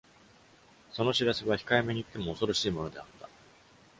[0.91, 3.29] その知らせは、控えめに言っても恐ろしいものであった。